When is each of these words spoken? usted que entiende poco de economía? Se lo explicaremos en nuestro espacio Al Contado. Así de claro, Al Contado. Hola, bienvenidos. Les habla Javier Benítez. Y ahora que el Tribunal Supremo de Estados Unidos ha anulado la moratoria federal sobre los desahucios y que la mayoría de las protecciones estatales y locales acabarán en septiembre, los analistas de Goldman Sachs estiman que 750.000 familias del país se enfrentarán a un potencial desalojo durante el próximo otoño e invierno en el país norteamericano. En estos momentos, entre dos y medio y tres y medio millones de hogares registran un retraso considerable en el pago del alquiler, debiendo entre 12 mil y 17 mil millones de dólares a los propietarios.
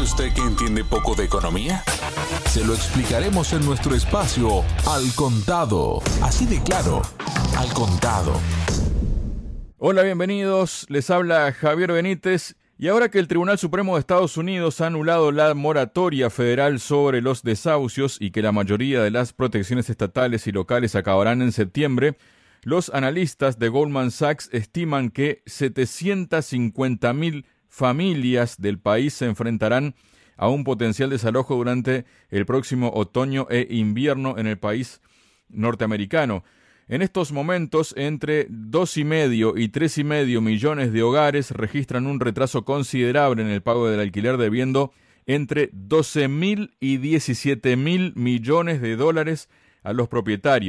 usted 0.00 0.32
que 0.32 0.40
entiende 0.40 0.84
poco 0.84 1.14
de 1.14 1.24
economía? 1.24 1.82
Se 2.46 2.64
lo 2.64 2.74
explicaremos 2.74 3.52
en 3.52 3.64
nuestro 3.64 3.94
espacio 3.94 4.64
Al 4.86 5.12
Contado. 5.14 6.00
Así 6.22 6.46
de 6.46 6.62
claro, 6.62 7.02
Al 7.56 7.72
Contado. 7.72 8.40
Hola, 9.78 10.02
bienvenidos. 10.02 10.86
Les 10.88 11.10
habla 11.10 11.52
Javier 11.52 11.92
Benítez. 11.92 12.56
Y 12.80 12.88
ahora 12.88 13.08
que 13.10 13.18
el 13.18 13.26
Tribunal 13.26 13.58
Supremo 13.58 13.94
de 13.94 14.00
Estados 14.00 14.36
Unidos 14.36 14.80
ha 14.80 14.86
anulado 14.86 15.32
la 15.32 15.52
moratoria 15.54 16.30
federal 16.30 16.78
sobre 16.78 17.20
los 17.20 17.42
desahucios 17.42 18.18
y 18.20 18.30
que 18.30 18.40
la 18.40 18.52
mayoría 18.52 19.02
de 19.02 19.10
las 19.10 19.32
protecciones 19.32 19.90
estatales 19.90 20.46
y 20.46 20.52
locales 20.52 20.94
acabarán 20.94 21.42
en 21.42 21.50
septiembre, 21.50 22.16
los 22.62 22.90
analistas 22.90 23.58
de 23.58 23.68
Goldman 23.68 24.12
Sachs 24.12 24.48
estiman 24.52 25.10
que 25.10 25.42
750.000 25.46 27.44
familias 27.68 28.60
del 28.60 28.78
país 28.78 29.14
se 29.14 29.26
enfrentarán 29.26 29.94
a 30.36 30.48
un 30.48 30.64
potencial 30.64 31.10
desalojo 31.10 31.56
durante 31.56 32.04
el 32.30 32.46
próximo 32.46 32.92
otoño 32.94 33.46
e 33.50 33.66
invierno 33.70 34.38
en 34.38 34.46
el 34.46 34.58
país 34.58 35.00
norteamericano. 35.48 36.44
En 36.86 37.02
estos 37.02 37.32
momentos, 37.32 37.92
entre 37.98 38.46
dos 38.48 38.96
y 38.96 39.04
medio 39.04 39.58
y 39.58 39.68
tres 39.68 39.98
y 39.98 40.04
medio 40.04 40.40
millones 40.40 40.92
de 40.92 41.02
hogares 41.02 41.50
registran 41.50 42.06
un 42.06 42.18
retraso 42.18 42.64
considerable 42.64 43.42
en 43.42 43.48
el 43.48 43.60
pago 43.60 43.90
del 43.90 44.00
alquiler, 44.00 44.38
debiendo 44.38 44.92
entre 45.26 45.68
12 45.74 46.28
mil 46.28 46.74
y 46.80 46.96
17 46.96 47.76
mil 47.76 48.14
millones 48.16 48.80
de 48.80 48.96
dólares 48.96 49.50
a 49.82 49.92
los 49.92 50.08
propietarios. 50.08 50.56